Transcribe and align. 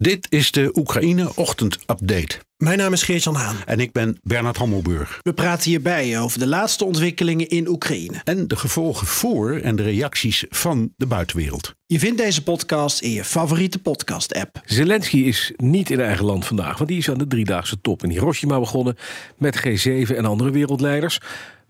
Dit 0.00 0.26
is 0.30 0.52
de 0.52 0.70
Oekraïne 0.74 1.30
Ochtend 1.34 1.78
Update. 1.86 2.38
Mijn 2.56 2.78
naam 2.78 2.92
is 2.92 3.02
Geert-Jan 3.02 3.34
Haan. 3.34 3.56
En 3.66 3.80
ik 3.80 3.92
ben 3.92 4.18
Bernard 4.22 4.56
Hammelburg. 4.56 5.18
We 5.22 5.32
praten 5.32 5.70
hierbij 5.70 6.20
over 6.20 6.38
de 6.38 6.46
laatste 6.46 6.84
ontwikkelingen 6.84 7.48
in 7.48 7.68
Oekraïne. 7.68 8.20
En 8.24 8.48
de 8.48 8.56
gevolgen 8.56 9.06
voor 9.06 9.56
en 9.56 9.76
de 9.76 9.82
reacties 9.82 10.44
van 10.48 10.92
de 10.96 11.06
buitenwereld. 11.06 11.74
Je 11.86 11.98
vindt 11.98 12.18
deze 12.18 12.42
podcast 12.42 13.00
in 13.00 13.10
je 13.10 13.24
favoriete 13.24 13.78
podcast-app. 13.78 14.60
Zelensky 14.64 15.18
is 15.18 15.52
niet 15.56 15.90
in 15.90 16.00
eigen 16.00 16.24
land 16.24 16.46
vandaag, 16.46 16.76
want 16.76 16.88
die 16.88 16.98
is 16.98 17.10
aan 17.10 17.18
de 17.18 17.26
driedaagse 17.26 17.80
top 17.80 18.02
in 18.02 18.10
Hiroshima 18.10 18.58
begonnen 18.58 18.96
met 19.38 19.58
G7 19.58 20.16
en 20.16 20.24
andere 20.24 20.50
wereldleiders. 20.50 21.18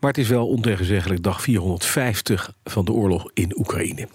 Maar 0.01 0.11
het 0.11 0.19
is 0.19 0.29
wel 0.29 0.49
ontegenzeggelijk 0.49 1.23
dag 1.23 1.43
450 1.43 2.53
van 2.65 2.85
de 2.85 2.93
oorlog 2.93 3.31
in 3.35 3.59
Oekraïne. 3.59 4.09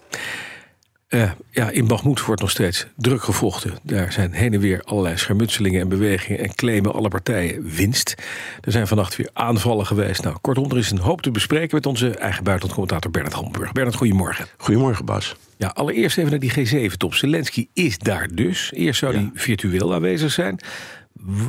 Uh, 1.16 1.32
ja, 1.52 1.70
in 1.70 1.88
Bagmoed 1.88 2.26
wordt 2.26 2.42
nog 2.42 2.50
steeds 2.50 2.88
druk 2.96 3.24
gevochten. 3.24 3.74
Daar 3.84 4.12
zijn 4.12 4.32
heen 4.32 4.54
en 4.54 4.60
weer 4.60 4.82
allerlei 4.84 5.18
schermutselingen 5.18 5.82
en 5.82 5.90
bewegingen 5.90 6.44
en 6.44 6.56
claimen 6.56 6.94
alle 6.94 7.08
partijen 7.08 7.70
winst. 7.76 8.16
Er 8.62 8.72
zijn 8.72 8.88
vannacht 8.88 9.16
weer 9.16 9.30
aanvallen 9.34 9.86
geweest. 9.86 10.24
Nou, 10.24 10.36
kortom, 10.42 10.72
er 10.72 10.78
is 10.78 10.92
een 10.92 10.98
hoop 10.98 11.22
te 11.22 11.32
bespreken 11.32 11.76
met 11.76 11.86
onze 11.86 12.10
eigen 12.10 12.44
buitenlandcommentator 12.44 13.12
Bernard 13.12 13.34
Hamburg. 13.34 13.72
Bernard, 13.72 13.96
goedemorgen. 13.96 14.46
Goedemorgen, 14.58 15.06
Bas. 15.06 15.36
Ja, 15.58 15.68
allereerst 15.68 16.18
even 16.18 16.30
naar 16.30 16.40
die 16.40 16.92
G7-top. 16.92 17.14
Zelensky 17.14 17.68
is 17.74 17.98
daar 17.98 18.28
dus. 18.34 18.72
Eerst 18.74 19.00
zou 19.00 19.14
hij 19.16 19.30
virtueel 19.34 19.94
aanwezig 19.94 20.32
zijn. 20.32 20.60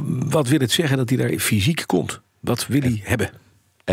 Wat 0.08 0.48
wil 0.48 0.58
het 0.58 0.70
zeggen 0.70 0.96
dat 0.96 1.08
hij 1.08 1.18
daar 1.18 1.38
fysiek 1.38 1.82
komt? 1.86 2.20
Wat 2.40 2.66
wil 2.66 2.80
hij 2.80 3.00
hebben? 3.02 3.30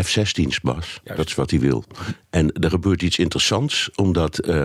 F-16's, 0.02 0.60
Bas. 0.60 1.00
Dat 1.04 1.26
is 1.26 1.34
wat 1.34 1.50
hij 1.50 1.60
wil. 1.60 1.84
En 2.30 2.52
er 2.52 2.70
gebeurt 2.70 3.02
iets 3.02 3.18
interessants, 3.18 3.90
omdat 3.94 4.46
uh, 4.46 4.64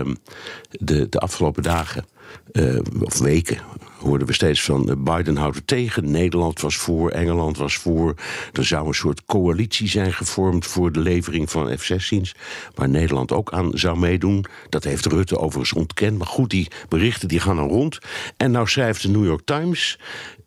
de, 0.70 1.08
de 1.08 1.18
afgelopen 1.18 1.62
dagen, 1.62 2.04
uh, 2.52 2.78
of 3.00 3.18
weken, 3.18 3.58
hoorden 4.00 4.26
we 4.26 4.32
steeds 4.32 4.62
van 4.62 4.90
eh, 4.90 4.96
Biden 4.96 5.36
houdt 5.36 5.56
het 5.56 5.66
tegen. 5.66 6.10
Nederland 6.10 6.60
was 6.60 6.76
voor, 6.76 7.10
Engeland 7.10 7.56
was 7.56 7.76
voor. 7.76 8.14
Er 8.52 8.64
zou 8.64 8.86
een 8.86 8.94
soort 8.94 9.24
coalitie 9.24 9.88
zijn 9.88 10.12
gevormd 10.12 10.66
voor 10.66 10.92
de 10.92 11.00
levering 11.00 11.50
van 11.50 11.78
F-16's. 11.78 12.34
Waar 12.74 12.88
Nederland 12.88 13.32
ook 13.32 13.52
aan 13.52 13.70
zou 13.74 13.98
meedoen. 13.98 14.44
Dat 14.68 14.84
heeft 14.84 15.06
Rutte 15.06 15.38
overigens 15.38 15.72
ontkend. 15.72 16.18
Maar 16.18 16.26
goed, 16.26 16.50
die 16.50 16.68
berichten 16.88 17.28
die 17.28 17.40
gaan 17.40 17.56
dan 17.56 17.68
rond. 17.68 17.98
En 18.36 18.50
nou 18.50 18.68
schrijft 18.68 19.02
de 19.02 19.08
New 19.08 19.24
York 19.24 19.44
Times. 19.44 19.98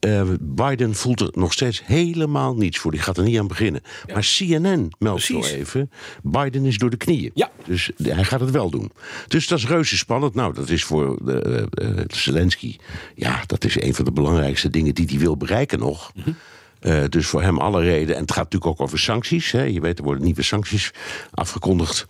Uh, 0.06 0.22
Biden 0.40 0.96
voelt 0.96 1.20
er 1.20 1.30
nog 1.32 1.54
steeds 1.54 1.82
helemaal 1.86 2.56
niets 2.56 2.78
voor. 2.78 2.92
Die 2.92 3.00
gaat 3.00 3.18
er 3.18 3.24
niet 3.24 3.40
aan 3.40 3.48
beginnen. 3.48 3.82
Maar 4.14 4.34
CNN 4.38 4.92
meldt 5.00 5.22
zo 5.22 5.44
even. 5.44 5.92
Biden 6.24 6.66
is 6.66 6.78
door 6.78 6.90
de 6.90 6.98
knieën. 6.98 7.32
Ja. 7.34 7.52
Dus 7.66 7.92
hij 8.04 8.24
gaat 8.24 8.40
het 8.40 8.52
wel 8.52 8.70
doen. 8.70 8.92
Dus 9.28 9.48
dat 9.48 9.58
is 9.58 9.68
reuze 9.68 9.98
spannend. 9.98 10.34
Nou, 10.34 10.54
dat 10.54 10.70
is 10.70 10.84
voor 10.84 11.20
uh, 11.26 11.36
uh, 11.46 12.00
Zelensky. 12.08 12.76
Ja, 13.16 13.43
dat 13.46 13.64
is 13.64 13.82
een 13.82 13.94
van 13.94 14.06
de 14.06 14.12
belangrijkste 14.12 14.70
dingen 14.70 14.96
die 14.96 15.08
hij 15.10 15.18
wil 15.18 15.38
bereiken 15.38 15.80
nog. 15.80 16.12
Mm 16.16 16.24
-hmm. 16.24 16.36
Uh, 16.84 17.04
dus 17.10 17.28
voor 17.28 17.42
hem 17.42 17.58
alle 17.58 17.82
reden. 17.82 18.16
En 18.16 18.22
het 18.22 18.32
gaat 18.32 18.44
natuurlijk 18.44 18.72
ook 18.72 18.82
over 18.82 19.00
sancties. 19.00 19.52
Hè. 19.52 19.64
Je 19.64 19.82
weet, 19.82 19.98
er 19.98 20.04
worden 20.04 20.24
nieuwe 20.24 20.42
sancties 20.42 20.92
afgekondigd. 21.34 22.06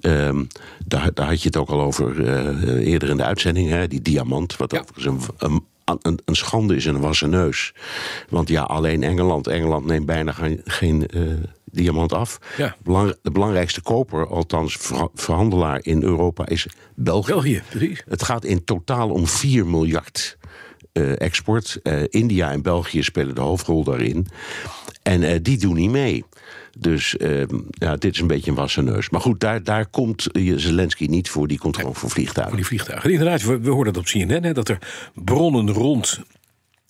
Uh, 0.00 0.40
daar, 0.86 1.10
daar, 1.14 1.26
had 1.26 1.42
je 1.42 1.46
het 1.46 1.56
ook 1.56 1.68
al 1.68 1.80
over 1.80 2.20
uh, 2.20 2.86
eerder 2.86 3.08
in 3.08 3.16
de 3.16 3.24
uitzending. 3.24 3.68
Hè. 3.68 3.88
Die 3.88 4.02
diamant, 4.02 4.56
wat 4.56 4.72
ja. 4.72 4.80
overigens 4.80 5.26
een, 5.38 5.64
een, 6.02 6.18
een, 6.24 6.36
schande 6.36 6.76
is 6.76 6.86
en 6.86 6.94
een 6.94 7.00
wassen 7.00 7.30
neus. 7.30 7.74
Want 8.28 8.48
ja, 8.48 8.62
alleen 8.62 9.02
Engeland. 9.02 9.46
Engeland 9.46 9.86
neemt 9.86 10.06
bijna 10.06 10.32
geen, 10.32 10.60
geen 10.64 11.08
uh, 11.14 11.32
diamant 11.64 12.12
af. 12.12 12.38
Ja. 12.56 12.76
Belang, 12.82 13.16
de 13.22 13.30
belangrijkste 13.30 13.82
koper, 13.82 14.28
althans 14.28 14.76
ver, 14.76 15.08
verhandelaar 15.14 15.78
in 15.82 16.02
Europa, 16.02 16.46
is 16.46 16.66
België. 16.94 17.32
België, 17.32 17.62
precies. 17.68 18.02
Het 18.08 18.22
gaat 18.22 18.44
in 18.44 18.64
totaal 18.64 19.10
om 19.10 19.26
4 19.26 19.66
miljard 19.66 20.38
export. 20.92 21.80
Uh, 21.82 22.02
India 22.08 22.50
en 22.50 22.62
België 22.62 23.02
spelen 23.02 23.34
de 23.34 23.40
hoofdrol 23.40 23.84
daarin. 23.84 24.26
En 25.02 25.22
uh, 25.22 25.30
die 25.42 25.58
doen 25.58 25.74
niet 25.74 25.90
mee. 25.90 26.24
Dus 26.78 27.16
ja, 27.70 27.96
dit 27.96 28.14
is 28.14 28.20
een 28.20 28.26
beetje 28.26 28.50
een 28.50 28.56
wassen 28.56 28.84
neus. 28.84 29.10
Maar 29.10 29.20
goed, 29.20 29.40
daar, 29.40 29.62
daar 29.62 29.86
komt 29.86 30.28
Zelensky 30.56 31.06
niet 31.06 31.30
voor. 31.30 31.48
Die 31.48 31.58
komt 31.58 31.76
gewoon 31.76 31.94
voor 31.94 32.10
vliegtuigen. 32.10 32.48
Voor 32.48 32.56
die 32.56 32.66
vliegtuigen. 32.66 33.10
Inderdaad, 33.10 33.42
we, 33.42 33.60
we 33.60 33.70
hoorden 33.70 33.92
dat 33.92 34.02
op 34.02 34.08
CNN. 34.08 34.44
Hè, 34.44 34.52
dat 34.52 34.68
er 34.68 34.78
bronnen 35.14 35.70
rond 35.70 36.20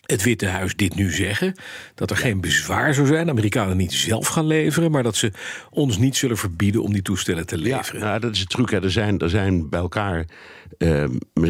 het 0.07 0.23
Witte 0.23 0.47
Huis 0.47 0.77
dit 0.77 0.95
nu 0.95 1.11
zeggen. 1.11 1.55
Dat 1.95 2.11
er 2.11 2.17
geen 2.17 2.41
bezwaar 2.41 2.95
zou 2.95 3.07
zijn. 3.07 3.25
De 3.25 3.31
Amerikanen 3.31 3.77
niet 3.77 3.93
zelf 3.93 4.27
gaan 4.27 4.47
leveren. 4.47 4.91
Maar 4.91 5.03
dat 5.03 5.17
ze 5.17 5.33
ons 5.71 5.99
niet 5.99 6.17
zullen 6.17 6.37
verbieden 6.37 6.83
om 6.83 6.93
die 6.93 7.03
toestellen 7.03 7.47
te 7.47 7.59
leveren. 7.59 8.01
Ja, 8.01 8.07
nou, 8.07 8.21
dat 8.21 8.33
is 8.35 8.41
het 8.41 8.49
truc. 8.49 8.71
Hè. 8.71 8.83
Er, 8.83 8.91
zijn, 8.91 9.19
er 9.19 9.31
zijn 9.31 9.69
bij 9.69 9.81
elkaar, 9.81 10.27
uh, 10.79 11.05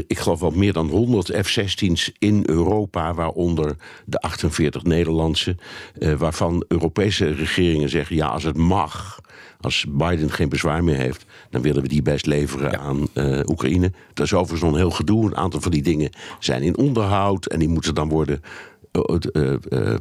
ik 0.06 0.18
geloof 0.18 0.40
wel 0.40 0.50
meer 0.50 0.72
dan 0.72 0.88
100 0.88 1.26
F-16's 1.26 2.12
in 2.18 2.42
Europa. 2.46 3.14
Waaronder 3.14 3.76
de 4.04 4.18
48 4.18 4.82
Nederlandse. 4.82 5.56
Uh, 5.98 6.14
waarvan 6.14 6.64
Europese 6.68 7.32
regeringen 7.32 7.88
zeggen: 7.88 8.16
ja, 8.16 8.26
als 8.26 8.44
het 8.44 8.56
mag. 8.56 9.20
Als 9.60 9.86
Biden 9.88 10.30
geen 10.30 10.48
bezwaar 10.48 10.84
meer 10.84 10.96
heeft, 10.96 11.24
dan 11.50 11.62
willen 11.62 11.82
we 11.82 11.88
die 11.88 12.02
best 12.02 12.26
leveren 12.26 12.70
ja. 12.70 12.78
aan 12.78 13.06
uh, 13.14 13.40
Oekraïne. 13.46 13.92
Dat 14.14 14.26
is 14.26 14.32
overigens 14.32 14.62
nog 14.62 14.72
een 14.72 14.78
heel 14.78 14.90
gedoe. 14.90 15.26
Een 15.26 15.36
aantal 15.36 15.60
van 15.60 15.70
die 15.70 15.82
dingen 15.82 16.10
zijn 16.38 16.62
in 16.62 16.76
onderhoud 16.76 17.46
en 17.46 17.58
die 17.58 17.68
moeten 17.68 17.94
dan 17.94 18.08
worden 18.08 18.42
uh, 19.32 19.52
uh, 19.72 19.96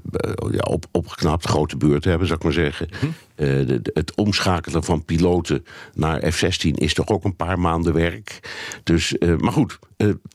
ja, 0.52 0.64
op, 0.70 0.86
opgeknapt, 0.92 1.48
grote 1.48 1.78
beurten 1.78 2.10
hebben, 2.10 2.28
zou 2.28 2.40
ik 2.40 2.46
maar 2.46 2.54
zeggen. 2.54 2.88
Hm. 3.00 3.06
De, 3.36 3.80
het 3.94 4.16
omschakelen 4.16 4.84
van 4.84 5.06
piloten 5.06 5.66
naar 5.94 6.32
F-16 6.32 6.70
is 6.72 6.94
toch 6.94 7.08
ook 7.08 7.24
een 7.24 7.36
paar 7.36 7.60
maanden 7.60 7.94
werk. 7.94 8.40
Dus, 8.84 9.16
maar 9.38 9.52
goed, 9.52 9.80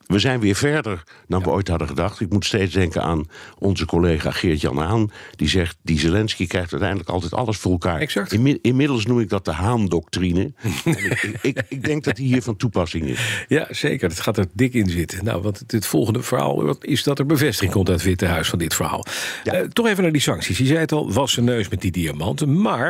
we 0.07 0.19
zijn 0.19 0.41
weer 0.41 0.55
verder 0.55 1.03
dan 1.29 1.39
ja. 1.39 1.45
we 1.45 1.51
ooit 1.53 1.69
hadden 1.69 1.89
gedacht. 1.89 2.21
Ik 2.21 2.31
moet 2.31 2.45
steeds 2.45 2.73
denken 2.73 3.03
aan 3.03 3.25
onze 3.59 3.87
collega 3.87 4.31
Geert-Jan 4.31 4.77
Haan. 4.77 5.11
Die 5.37 5.49
zegt, 5.49 5.77
die 5.83 5.99
Zelensky 5.99 6.47
krijgt 6.47 6.71
uiteindelijk 6.71 7.11
altijd 7.11 7.35
alles 7.35 7.57
voor 7.57 7.73
elkaar. 7.73 8.01
Exact. 8.01 8.33
In, 8.33 8.59
inmiddels 8.63 9.07
noem 9.07 9.21
ik 9.21 9.29
dat 9.29 9.45
de 9.45 9.53
Haan-doctrine. 9.53 10.53
ik, 10.85 11.39
ik, 11.43 11.63
ik, 11.69 11.85
denk 11.85 12.05
dat 12.05 12.17
die 12.17 12.27
hier 12.27 12.43
van 12.43 12.57
toepassing 12.57 13.05
is. 13.05 13.45
Ja, 13.49 13.67
zeker. 13.71 14.09
Het 14.09 14.21
gaat 14.21 14.39
er 14.39 14.47
dik 14.53 14.75
in 14.75 14.89
zitten. 14.91 15.25
Nou, 15.25 15.43
want 15.43 15.59
het, 15.59 15.73
het 15.73 15.87
volgende 15.87 16.23
verhaal 16.23 16.77
is 16.81 17.03
dat 17.03 17.19
er 17.19 17.27
bevestiging 17.27 17.73
komt 17.73 17.89
uit 17.89 17.99
het 17.99 18.07
Witte 18.07 18.27
Huis 18.27 18.49
van 18.49 18.59
dit 18.59 18.75
verhaal. 18.75 19.07
Ja. 19.45 19.67
Toch 19.69 19.87
even 19.87 20.03
naar 20.03 20.13
die 20.13 20.21
sancties. 20.21 20.59
Je 20.59 20.67
zei 20.67 20.79
het 20.79 20.93
al, 20.93 21.13
was 21.13 21.33
zijn 21.33 21.47
neus 21.47 21.69
met 21.69 21.81
die 21.81 21.91
diamanten. 21.91 22.61
Maar 22.61 22.90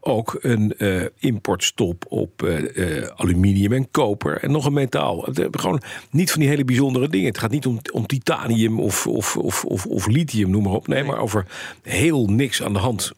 ook 0.00 0.38
een 0.40 0.74
uh, 0.78 1.04
importstop 1.18 2.04
op 2.08 2.42
uh, 2.42 2.76
uh, 2.76 3.06
aluminium 3.16 3.72
en 3.72 3.90
koper 3.90 4.42
en 4.42 4.50
nog 4.50 4.64
een 4.64 4.72
metaal. 4.72 5.28
gewoon 5.50 5.82
niet 6.10 6.30
van 6.30 6.40
die 6.40 6.48
hele 6.48 6.64
bijzondere 6.64 7.08
dingen. 7.08 7.26
Het 7.26 7.38
gaat 7.38 7.50
niet 7.50 7.66
om, 7.66 7.80
om 7.92 8.06
titanium 8.06 8.80
of, 8.80 9.06
of, 9.06 9.36
of, 9.36 9.64
of, 9.64 9.86
of 9.86 10.06
lithium, 10.06 10.50
noem 10.50 10.62
maar 10.62 10.72
op. 10.72 10.86
Nee, 10.86 11.02
nee. 11.02 11.10
maar 11.10 11.20
over 11.20 11.46
heel 11.82 12.26
niks 12.26 12.62
aan 12.62 12.72
de 12.72 12.78
hand 12.78 13.12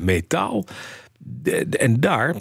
metaal. 0.00 0.64
De, 1.22 1.68
de, 1.68 1.78
en 1.78 2.00
daar 2.00 2.34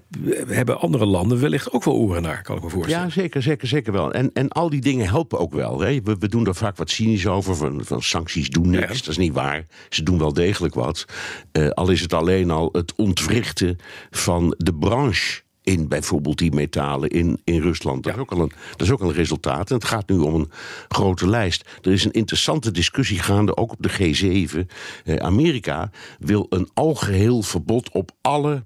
hebben 0.48 0.80
andere 0.80 1.06
landen 1.06 1.40
wellicht 1.40 1.72
ook 1.72 1.84
wel 1.84 1.94
oren 1.94 2.22
naar, 2.22 2.42
kan 2.42 2.58
ik 2.58 2.64
me 2.64 2.70
voorstellen. 2.70 3.06
Ja, 3.06 3.10
zeker, 3.10 3.42
zeker, 3.42 3.68
zeker 3.68 3.94
wel. 3.94 4.14
En, 4.14 4.34
en 4.34 4.50
al 4.50 4.70
die 4.70 4.82
dingen 4.82 5.08
helpen 5.08 5.40
ook 5.40 5.54
wel. 5.54 5.80
Hè. 5.80 6.02
We, 6.02 6.16
we 6.20 6.28
doen 6.28 6.48
er 6.48 6.56
vaak 6.56 6.78
wat 6.78 6.90
cynisch 6.90 7.28
over, 7.28 7.56
van, 7.56 7.86
van 7.86 8.02
sancties 8.02 8.50
doen 8.50 8.70
niks. 8.70 8.94
Ja. 8.94 8.94
Dat 8.94 9.08
is 9.08 9.18
niet 9.18 9.34
waar. 9.34 9.66
Ze 9.90 10.04
doen 10.04 10.18
wel 10.18 10.34
degelijk 10.34 10.74
wat. 10.74 11.06
Uh, 11.52 11.70
al 11.70 11.90
is 11.90 12.02
het 12.02 12.14
alleen 12.14 12.52
al 12.52 12.70
het 12.72 12.94
ontwrichten 12.96 13.78
van 14.10 14.56
de 14.58 14.74
branche 14.74 15.42
in 15.64 15.88
bijvoorbeeld 15.88 16.38
die 16.38 16.54
metalen 16.54 17.10
in, 17.10 17.42
in 17.44 17.62
Rusland. 17.62 18.04
Dat, 18.04 18.14
ja. 18.14 18.20
is 18.20 18.26
ook 18.26 18.32
al 18.32 18.42
een, 18.42 18.52
dat 18.72 18.82
is 18.82 18.92
ook 18.92 19.02
al 19.02 19.10
een 19.10 19.16
resultaat. 19.16 19.70
En 19.70 19.76
het 19.76 19.86
gaat 19.86 20.10
nu 20.10 20.18
om 20.18 20.34
een 20.36 20.52
grote 20.88 21.28
lijst. 21.28 21.70
Er 21.82 21.92
is 21.92 22.06
een 22.06 22.12
interessante 22.12 22.72
discussie 22.72 23.20
gaande, 23.20 23.58
ook 23.58 23.72
op 23.72 23.82
de 23.82 24.48
G7. 24.50 24.60
Eh, 25.04 25.16
Amerika 25.16 25.92
wil 26.20 26.46
een 26.50 26.70
algeheel 26.74 27.42
verbod 27.42 27.92
op 27.92 28.12
alle 28.22 28.66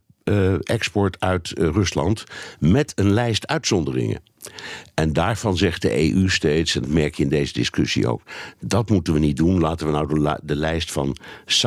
export 0.64 1.20
uit 1.20 1.54
uh, 1.58 1.70
Rusland 1.70 2.24
met 2.60 2.92
een 2.96 3.12
lijst 3.12 3.48
uitzonderingen. 3.48 4.22
En 4.94 5.13
daarvan 5.13 5.57
zegt 5.57 5.81
de 5.81 6.13
EU 6.13 6.30
steeds, 6.30 6.75
en 6.75 6.81
dat 6.81 6.92
merk 6.92 7.16
je 7.16 7.24
in 7.24 7.30
deze 7.30 7.54
discussie 7.54 8.07
ook, 8.07 8.22
dat 8.60 8.90
moeten 8.90 9.13
we 9.13 9.19
niet 9.19 9.38
doen. 9.38 9.60
Laten 9.60 9.86
we 9.86 9.92
nou 9.92 10.38
de, 10.44 10.56
lijst 10.56 10.92
van 10.92 11.18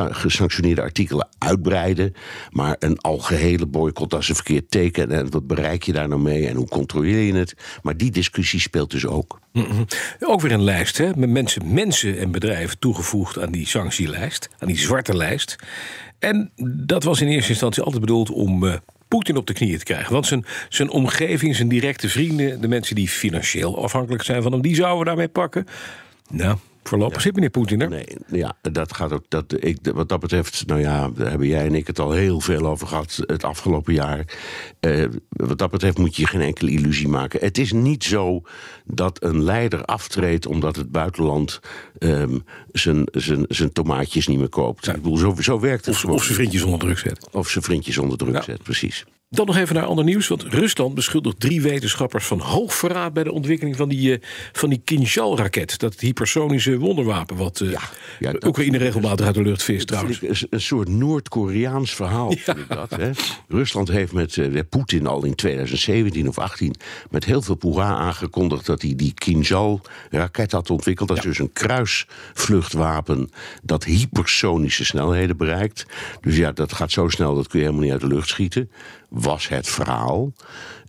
gesanctioneerde 0.09 0.81
artikelen 0.81 1.27
uitbreiden. 1.37 2.13
Maar 2.51 2.75
een 2.79 2.99
algehele 2.99 3.65
boycott, 3.65 4.13
is 4.13 4.29
een 4.29 4.35
verkeerd 4.35 4.71
teken. 4.71 5.11
En 5.11 5.31
wat 5.31 5.47
bereik 5.47 5.83
je 5.83 5.93
daar 5.93 6.07
nou 6.07 6.21
mee 6.21 6.47
en 6.47 6.55
hoe 6.55 6.67
controleer 6.67 7.21
je 7.21 7.33
het? 7.33 7.53
Maar 7.81 7.97
die 7.97 8.11
discussie 8.11 8.59
speelt 8.59 8.91
dus 8.91 9.05
ook. 9.05 9.39
Mm 9.53 9.63
-hmm. 9.63 9.85
Ook 10.19 10.41
weer 10.41 10.51
een 10.51 10.63
lijst, 10.63 10.97
hè? 10.97 11.09
met 11.15 11.29
mensen, 11.29 11.73
mensen 11.73 12.17
en 12.17 12.31
bedrijven 12.31 12.79
toegevoegd 12.79 13.39
aan 13.39 13.51
die 13.51 13.67
sanctielijst, 13.67 14.49
aan 14.59 14.67
die 14.67 14.77
zwarte 14.77 15.15
lijst. 15.15 15.55
En 16.19 16.51
dat 16.85 17.03
was 17.03 17.21
in 17.21 17.27
eerste 17.27 17.51
instantie 17.51 17.83
altijd 17.83 18.01
bedoeld 18.01 18.29
om 18.29 18.63
uh, 18.63 18.73
Poetin 19.07 19.37
op 19.37 19.47
de 19.47 19.53
knieën 19.53 19.77
te 19.77 19.83
krijgen. 19.83 20.13
Want 20.13 20.25
zijn, 20.25 20.45
zijn 20.69 20.89
omgeving, 20.89 21.55
zijn 21.55 21.67
directe 21.67 22.09
vrienden, 22.09 22.61
de 22.61 22.67
mensen 22.67 22.95
die 22.95 23.07
financieel 23.07 23.83
afhankelijk 23.83 24.23
zijn 24.23 24.41
van 24.41 24.51
hem, 24.51 24.61
die 24.61 24.75
zouden 24.75 24.99
we 24.99 25.05
daarmee 25.05 25.27
pakken. 25.27 25.67
Nou, 26.29 26.57
Voorlopig 26.87 27.21
zit 27.21 27.33
meneer 27.33 27.49
Poetin 27.49 27.81
er. 27.81 27.89
Nee, 27.89 28.07
ja, 28.27 28.57
dat 28.61 28.93
gaat 28.93 29.11
ook. 29.11 29.25
Dat, 29.27 29.55
ik, 29.59 29.77
wat 29.93 30.09
dat 30.09 30.19
betreft, 30.19 30.67
nou 30.67 30.79
ja, 30.79 31.09
daar 31.09 31.29
hebben 31.29 31.47
jij 31.47 31.65
en 31.65 31.75
ik 31.75 31.87
het 31.87 31.99
al 31.99 32.11
heel 32.11 32.41
veel 32.41 32.65
over 32.65 32.87
gehad 32.87 33.23
het 33.25 33.43
afgelopen 33.43 33.93
jaar. 33.93 34.25
Eh, 34.79 35.05
wat 35.29 35.57
dat 35.57 35.71
betreft 35.71 35.97
moet 35.97 36.15
je 36.15 36.27
geen 36.27 36.41
enkele 36.41 36.71
illusie 36.71 37.07
maken. 37.07 37.39
Het 37.39 37.57
is 37.57 37.71
niet 37.71 38.03
zo 38.03 38.41
dat 38.85 39.23
een 39.23 39.43
leider 39.43 39.85
aftreedt 39.85 40.45
omdat 40.45 40.75
het 40.75 40.91
buitenland 40.91 41.59
um, 41.99 42.43
zijn, 42.71 43.07
zijn, 43.11 43.45
zijn 43.47 43.71
tomaatjes 43.71 44.27
niet 44.27 44.39
meer 44.39 44.49
koopt. 44.49 44.87
Ik 44.87 44.93
bedoel, 44.93 45.17
zo, 45.17 45.35
zo 45.39 45.59
werkt 45.59 45.85
het. 45.85 45.95
Of, 45.95 46.05
of 46.05 46.23
zijn 46.23 46.35
vriendjes 46.35 46.63
onder 46.63 46.79
druk 46.79 46.97
zet. 46.97 47.27
Of 47.31 47.49
zijn 47.49 47.63
vriendjes 47.63 47.97
onder 47.97 48.17
druk 48.17 48.43
zet, 48.43 48.63
precies. 48.63 49.05
Dan 49.29 49.45
nog 49.45 49.57
even 49.57 49.75
naar 49.75 49.85
ander 49.85 50.05
nieuws. 50.05 50.27
Want 50.27 50.43
Rusland 50.43 50.95
beschuldigt 50.95 51.39
drie 51.39 51.61
wetenschappers 51.61 52.25
van 52.25 52.39
hoogverraad 52.39 53.13
bij 53.13 53.23
de 53.23 53.31
ontwikkeling 53.31 53.75
van 53.75 53.89
die, 53.89 54.09
uh, 54.09 54.17
van 54.51 54.69
die 54.69 54.81
Kinjal-raket. 54.83 55.79
Dat 55.79 55.99
hypersonische 55.99 56.77
wonderwapen 56.77 57.37
wat 57.37 57.59
uh, 57.59 57.71
ja, 57.71 57.79
ja, 58.19 58.33
Oekraïne 58.45 58.77
regelmatig 58.77 59.25
uit 59.25 59.35
de 59.35 59.41
lucht 59.41 59.63
vist 59.63 59.87
trouwens. 59.87 60.21
Een, 60.21 60.47
een 60.49 60.61
soort 60.61 60.87
Noord-Koreaans 60.87 61.95
verhaal 61.95 62.31
ja. 62.31 62.37
vind 62.37 62.57
ik 62.57 62.69
dat. 62.69 62.89
Hè? 62.89 63.11
Rusland 63.47 63.87
heeft 63.87 64.11
met 64.11 64.35
uh, 64.35 64.59
Poetin 64.69 65.07
al 65.07 65.25
in 65.25 65.35
2017 65.35 66.27
of 66.27 66.37
18 66.37 66.75
met 67.09 67.25
heel 67.25 67.41
veel 67.41 67.55
poeha 67.55 67.95
aangekondigd 67.95 68.65
dat 68.65 68.81
hij 68.81 68.93
die 68.95 69.13
Kinjal-raket 69.13 70.51
had 70.51 70.69
ontwikkeld. 70.69 71.07
Dat 71.07 71.17
is 71.17 71.23
dus 71.23 71.39
een 71.39 71.53
kruisvluchtwapen 71.53 73.29
dat 73.63 73.83
hypersonische 73.83 74.85
snelheden 74.85 75.37
bereikt. 75.37 75.85
Dus 76.21 76.37
ja, 76.37 76.51
dat 76.51 76.73
gaat 76.73 76.91
zo 76.91 77.09
snel 77.09 77.35
dat 77.35 77.47
kun 77.47 77.59
je 77.59 77.65
helemaal 77.65 77.85
niet 77.85 77.93
uit 78.01 78.09
de 78.09 78.15
lucht 78.15 78.27
schieten 78.27 78.69
was 79.19 79.47
het 79.47 79.67
verhaal. 79.67 80.33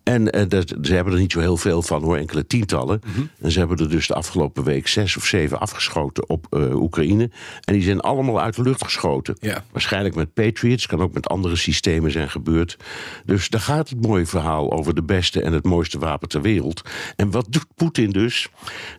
En 0.09 0.37
uh, 0.37 0.43
dat, 0.49 0.75
ze 0.83 0.95
hebben 0.95 1.13
er 1.13 1.19
niet 1.19 1.33
zo 1.33 1.41
heel 1.41 1.57
veel 1.57 1.83
van 1.83 2.03
hoor, 2.03 2.17
enkele 2.17 2.47
tientallen. 2.47 3.01
Mhm. 3.07 3.21
En 3.41 3.51
ze 3.51 3.59
hebben 3.59 3.77
er 3.77 3.89
dus 3.89 4.07
de 4.07 4.15
afgelopen 4.15 4.65
week 4.65 4.89
zes 4.89 5.17
of 5.17 5.25
zeven 5.25 5.61
afgeschoten 5.61 6.29
op 6.29 6.47
uh, 6.51 6.81
Oekraïne. 6.81 7.31
En 7.65 7.75
die 7.75 7.83
zijn 7.83 8.01
allemaal 8.01 8.41
uit 8.41 8.57
de 8.57 8.63
lucht 8.63 8.85
geschoten. 8.85 9.37
Ja. 9.41 9.65
Waarschijnlijk 9.73 10.15
met 10.15 10.35
Patriots, 10.35 10.87
kan 10.87 11.01
ook 11.01 11.13
met 11.13 11.29
andere 11.29 11.57
systemen 11.57 12.11
zijn 12.11 12.31
gebeurd. 12.31 12.77
Dus 13.25 13.49
daar 13.49 13.61
gaat 13.61 13.89
het 13.89 14.03
mooie 14.03 14.27
verhaal 14.27 14.73
over 14.73 14.95
de 14.95 15.03
beste 15.03 15.43
en 15.43 15.53
het 15.53 15.65
mooiste 15.65 15.99
wapen 15.99 16.29
ter 16.29 16.43
wereld. 16.43 16.83
En 17.17 17.31
wat 17.31 17.47
doet 17.49 17.67
Poetin 17.75 18.11
dus? 18.11 18.49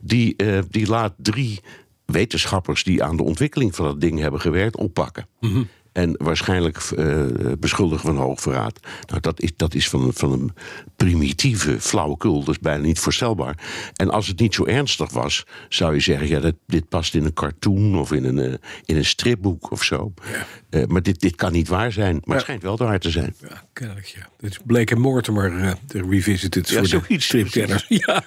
Die, 0.02 0.34
uh, 0.38 0.60
die 0.70 0.88
laat 0.88 1.14
drie 1.18 1.60
wetenschappers 2.06 2.84
die 2.84 3.04
aan 3.04 3.18
de 3.18 3.24
ontwikkeling 3.24 3.76
van 3.76 3.86
dat 3.86 4.02
ding 4.02 4.20
hebben 4.20 4.42
gewerkt 4.42 4.78
oppakken. 4.78 5.28
Mm 5.40 5.68
en 5.92 6.16
waarschijnlijk 6.18 6.92
uh, 6.98 7.26
beschuldigen 7.60 8.06
van 8.06 8.18
hoogverraad. 8.18 8.80
Nou, 9.08 9.22
dat 9.22 9.42
is, 9.42 9.52
dat 9.56 9.74
is 9.74 9.90
van, 9.90 10.14
van 10.14 10.32
een 10.32 10.54
primitieve 10.96 11.82
flauwekul. 11.82 12.40
Dat 12.40 12.50
is 12.50 12.60
bijna 12.60 12.84
niet 12.84 13.00
voorstelbaar. 13.00 13.58
En 13.96 14.10
als 14.10 14.28
het 14.28 14.40
niet 14.40 14.54
zo 14.54 14.66
ernstig 14.66 15.12
was, 15.12 15.46
zou 15.70 15.94
je 15.94 16.00
zeggen: 16.00 16.28
ja, 16.28 16.40
dat, 16.40 16.56
dit 16.66 16.90
past 16.90 17.16
in 17.16 17.26
een 17.26 17.34
cartoon 17.34 18.00
of 18.00 18.12
in 18.12 18.24
een, 18.24 18.38
uh, 18.38 18.54
in 18.86 18.96
een 18.96 19.06
stripboek 19.06 19.72
of 19.72 19.84
zo. 19.84 20.14
Ja. 20.32 20.80
Uh, 20.80 20.86
maar 20.86 21.02
dit, 21.02 21.20
dit 21.20 21.36
kan 21.36 21.52
niet 21.52 21.68
waar 21.68 21.92
zijn. 21.92 22.14
Maar 22.14 22.24
ja. 22.26 22.34
het 22.34 22.42
schijnt 22.42 22.62
wel 22.62 22.78
waar 22.78 23.00
te 23.00 23.10
zijn. 23.10 23.36
Ja, 23.50 23.64
kennelijk. 23.74 24.06
Ja. 24.06 24.30
Dit 24.38 24.52
is 24.52 24.60
Blake 24.66 24.96
Mortimer 24.96 25.78
Revisited 25.88 26.70
ja, 26.70 26.84
voor 26.84 27.06
de 27.08 27.22
stripkenners. 27.22 27.86
Ja, 28.06 28.24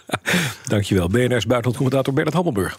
dankjewel. 0.65 1.09
BNR's 1.09 1.47
buitenlandcommentator 1.47 2.15
Bernard 2.15 2.35
Hammelburg. 2.35 2.79